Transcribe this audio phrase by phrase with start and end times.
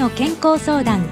[0.00, 1.06] の健康相談。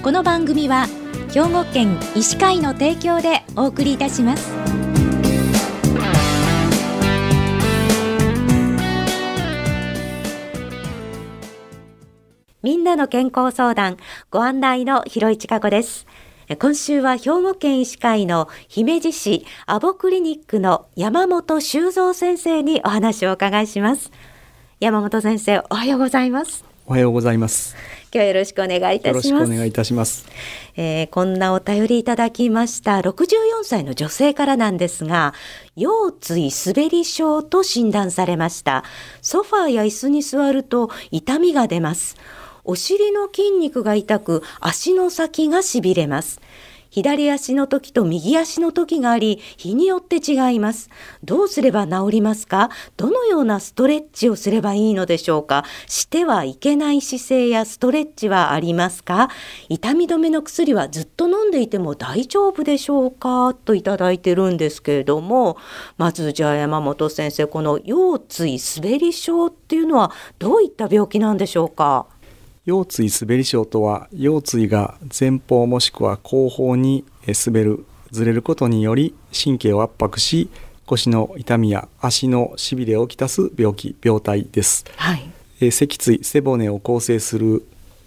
[0.00, 0.86] この番組は
[1.34, 4.52] 兵庫県医師会の提供でお送りいたします。
[12.62, 13.96] みんなの健康相談
[14.30, 16.06] ご案内の広市加子です。
[16.60, 24.12] 今週は兵庫県医師会の姫路市アボクリニックの山本修造先生にお話をお伺いします。
[24.78, 26.64] 山本先生おはようございます。
[26.86, 27.74] おはようございます。
[28.14, 29.28] 今日はよろしくお願いいたします。
[29.28, 30.26] よろしくお願いいたします、
[30.76, 32.98] えー、こんなお便りいただきました。
[32.98, 35.32] 64歳の女性からなんですが
[35.76, 38.84] 腰椎滑り症と診断されました。
[39.22, 42.16] ソファーや椅子に座ると痛みが出ます。
[42.64, 46.40] お尻の筋肉が痛く足の先が痺れます
[46.92, 50.90] 左足の時と右足の時があり、日によって違います。
[51.24, 52.68] どうすれば治りますか？
[52.98, 55.64] どのようなストレッチをすればいいのでしょうか？
[55.86, 59.30] してはいけない姿勢やストレッチはありますか？
[59.70, 63.54] 痛み止めの薬はずっと飲んでいても大丈夫でしょうか？
[63.54, 65.56] といただいてるんですけれども、
[65.96, 72.06] まずじゃあ山本先生、この腰椎滑り症っていうのはどういった病気なんでしょうか？
[72.64, 80.48] 腰椎滑り症とは腰椎が前方もしくは後方に滑るずれることにより神経を圧迫し
[80.86, 85.28] 腰の痛みや足のしびれをきたす病気病態です、はい、
[85.60, 87.64] え脊椎背骨を構成する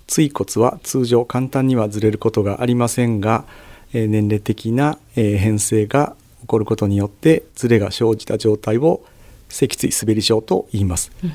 [0.08, 3.44] 椎骨は通常簡単にはずれることがありませんが、
[3.92, 9.04] え年齢的な、え変性が起こることによってずれが生じた状態を
[9.50, 11.32] 脊椎滑り症と言います、うん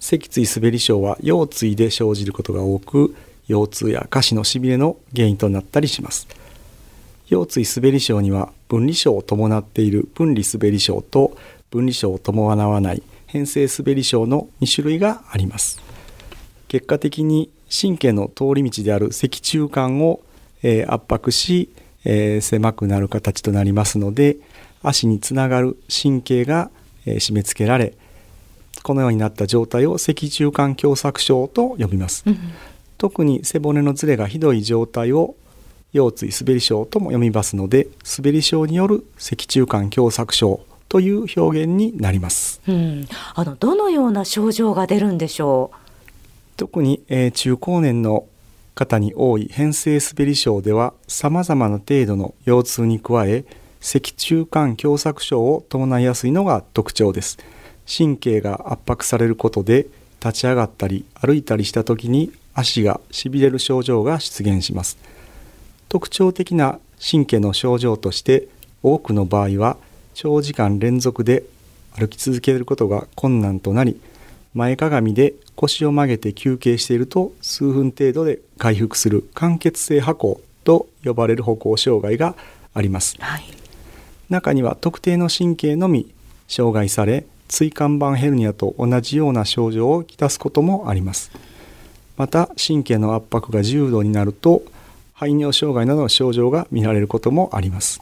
[0.00, 3.14] 脊椎滑り症は腰椎で生じることが多く
[3.46, 6.26] 腰痛や下肢のしびれの原因となったりします。
[7.28, 11.36] 腰椎滑り症には分離症を伴っている分離滑り症と
[11.70, 15.80] 分離症を伴わない変性滑り症の2種類があります。
[16.66, 20.20] 結果的に神経の通り道である脊柱管を、
[20.62, 21.68] え、圧迫し、
[22.04, 24.36] え、狭くなる形となりますので
[24.82, 26.70] 足につながる神経が、
[27.06, 27.94] え、締め付けられ
[28.82, 32.38] このようになった状態を脊柱管狭窄症と呼びます、うん、
[32.98, 35.34] 特に背骨のずれがひどい状態を
[35.92, 37.88] 腰椎滑り症とも読みますので
[38.18, 45.76] 滑り症による脊柱管狭窄症という表現になります、うん、あのどのような症状が出るんでしょう？
[46.56, 48.26] 特に、えー、中高年の
[48.74, 53.44] 方に多い変性滑り症では様々な程度の腰痛に加え
[53.80, 57.38] 脊柱管狭窄症を伴いやすいのが特徴です
[57.90, 59.86] 神経が圧迫されることで
[60.24, 64.98] 立ち上がったり歩いたりした時に足がしびれる症状が出現します。
[65.88, 68.46] 特徴的な神経の症状として
[68.82, 69.76] 多くの場合は
[70.14, 71.42] 長時間連続で
[71.98, 74.00] 歩き続けることが困難となり
[74.54, 82.34] 前かがみで腰を曲げて休憩していると数分程度で回復する間欠性跛行と呼ばれる歩行障害が
[82.74, 83.44] あります、はい、
[84.28, 86.12] 中には特定の神経のみ
[86.48, 91.30] 障害され椎間板ヘルニアと同じような症状をきたすこともあります。
[92.16, 94.62] また神経の圧迫が重度になると
[95.12, 98.00] 排尿障害などの症状が見られることもあります。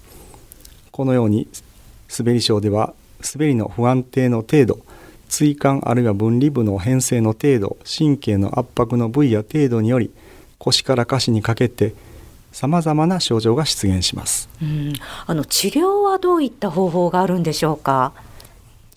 [0.92, 1.48] このように
[2.16, 2.94] 滑り症では
[3.34, 4.80] 滑りの不安定の程度
[5.28, 10.10] 椎間あるいは分離部の変性の程度神経の圧迫の部位や程度により
[10.58, 11.94] 腰から下肢にかけて
[12.50, 14.94] さまざまな症状が出現します、うん、
[15.26, 18.12] あの治療はどういった方法があるんでしょうか？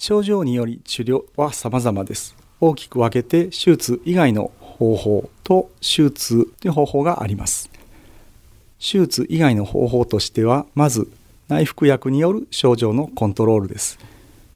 [0.02, 2.36] 症状により治療は様々です。
[2.60, 7.70] 大きく分けて手術以外の方法と手術という方法があります。
[8.80, 11.08] 手術以外の方法としてはまず
[11.50, 14.00] 内服薬による症状のコントロールです。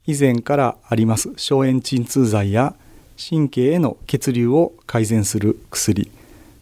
[0.04, 2.74] 以前からあります消炎鎮痛剤や
[3.16, 6.10] 神経への血流を改善する薬。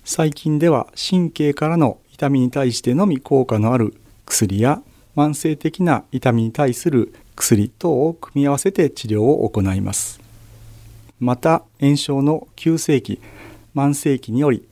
[0.05, 3.95] 最近では神経からの痛みに対してのみ効果のある
[4.27, 4.83] 薬や
[5.17, 10.21] 慢性的な痛みに対する薬等を組み合わせて治療を行います。
[11.21, 13.21] また炎症の急性期
[13.75, 14.67] 慢性期により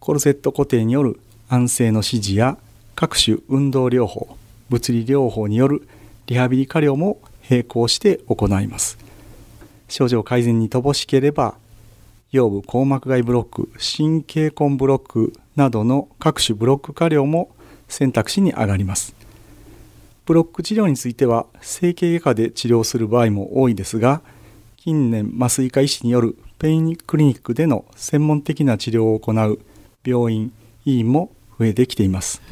[0.00, 2.58] コルセット固定による安静の指示や
[2.94, 4.36] 各種運動療法
[4.68, 5.86] 物理療法による
[6.26, 7.18] リハビリ加療も
[7.48, 8.98] 並行して行います。
[9.88, 11.54] 症状改善に乏しければ
[12.32, 17.50] 腰部硬膜外ブロック神経根ブロックなどの各種ブロック加療も
[17.88, 19.14] 選択肢に上がります。
[20.26, 24.22] ブロック治療については整形外科で治療する場合も多いですが
[24.76, 29.58] 近年麻酔科医師によるペインクリニックでの専門的な治療を行う
[30.02, 30.52] 病院
[30.86, 32.42] 医院も増えてきています、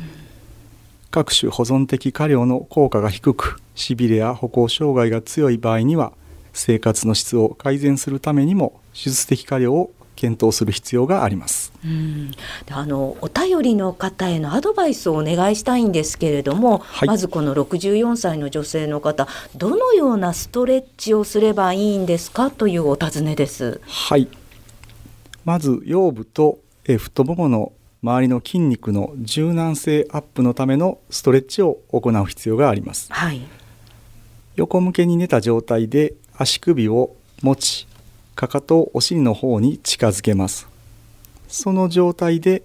[1.10, 6.12] 各種保存的加療の効果が低くしびれや歩行障害が強い場合には
[6.52, 9.92] 生活の質を改善するためにも手術的加療を
[10.22, 11.72] 検討する必要があります。
[11.84, 12.30] うん、
[12.70, 19.26] あのお便りの方へのアドバイスをお願いしたいんですけれども、はいまずこの64歳の女性の方
[19.56, 23.80] どのようなストレッチをすればいいんですかというお尋ねです。
[23.84, 24.28] はい。
[25.44, 27.72] まず腰部とえー太ももの
[28.04, 33.08] 周りの筋肉の柔軟性アップのためのストレッチを行う必要があります。
[33.10, 33.40] はい、
[34.54, 37.88] 横向けに寝た状態で足首を持ち
[38.34, 40.66] かかとをお尻の方に近づけます。
[41.48, 42.62] その状態で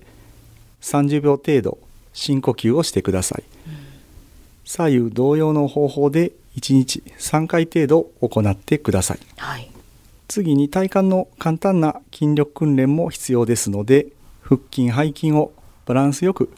[0.81, 1.77] 30秒程度
[2.13, 3.43] 深呼吸をしてください、
[4.65, 9.19] 左右同様の方法で1日3回程度行ってください。
[9.37, 9.69] はい、
[10.27, 14.07] 次に体幹の簡単な筋力訓練も必要ですので
[14.41, 15.51] 腹筋背筋を
[15.85, 16.49] バランスよく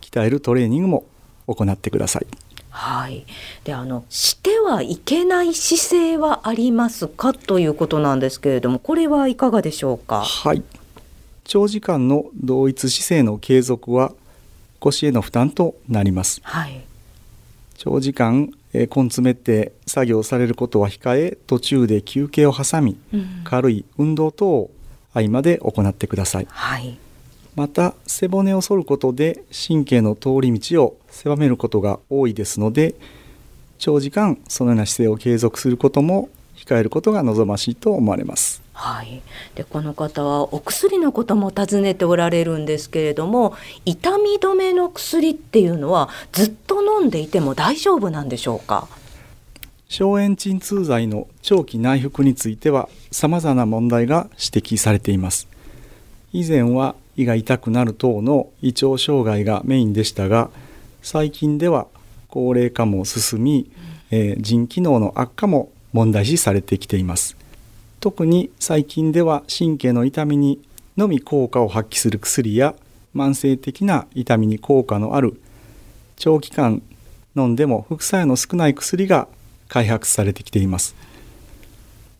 [0.00, 1.04] 鍛えるトレーニングも
[1.46, 2.26] 行ってください
[2.80, 3.26] はい、
[3.64, 10.22] であのしてはいけない姿勢はありますかということなんですけれどもこれはいかがでしょうか？
[10.22, 10.62] はい。
[11.42, 14.12] 長時間の同一姿勢の継続は
[14.78, 16.40] 腰への負担となります。
[16.44, 16.84] はい、
[17.76, 23.40] 長時間、えー根詰めて作業されることは控え途中で休憩を挟みうん。
[23.42, 24.70] 軽い運動等を
[25.14, 26.46] 合間で行ってください。
[26.50, 26.96] はい、
[27.58, 32.94] また背骨を反ることで神経の通り道を狭めることが多いですので
[33.78, 38.62] 長時間そのような姿勢を継続することも控えることが望ましいと思われます。
[38.74, 39.22] はい、
[39.56, 48.86] でこの方はお薬のことも尋ねておられるんですけれども痛み止めの薬っていうのはずっと飲んでいても大丈夫なんでしょうか？
[49.88, 55.48] 消炎鎮痛剤の長期内服については様々な問題が指摘されています。
[56.32, 60.50] 以前は胃が痛くなる等の胃腸障害がメインでしたが
[61.02, 61.88] 最近では
[62.28, 63.70] 高齢化も進み、
[64.10, 67.36] えー腎機能の悪化も問題視されてきています。
[68.00, 70.60] 特に最近では神経の痛みに
[70.96, 72.74] のみ効果を発揮する薬や
[73.16, 75.40] 慢性的な痛みに効果のある
[76.16, 76.82] 長期間
[77.34, 79.26] 飲んでも副作用の少ない薬が
[79.68, 80.94] 開発されてきています。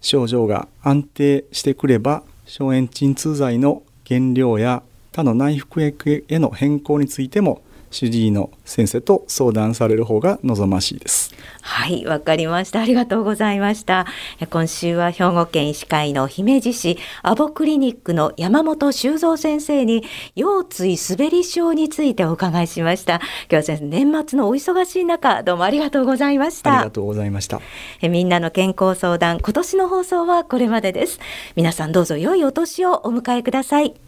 [0.00, 4.82] 症状が安定してくれば消炎鎮痛剤の原料や
[5.12, 12.80] 他の内服薬への変更についても主治医の先生と相談される方が望ましいですはい、わかりました。
[12.80, 14.06] ありがとうございました。
[14.40, 20.02] え今週は兵庫県医師会の姫路市アボクリニックの山本修造先生に
[20.34, 23.16] 腰椎滑り症についてお伺いしました。
[23.16, 26.90] 今日は先生、年末のお忙しい中、どうもありがとうございましたありが。
[26.90, 27.60] とうございました
[28.00, 31.20] えみんなの健康相談、今年の放送はこれまでです。
[31.54, 34.07] 皆さんどうぞ良いお年をお迎えください。